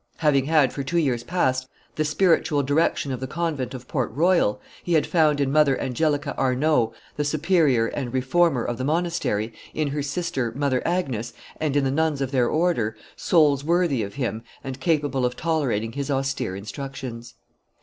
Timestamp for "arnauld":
6.39-6.95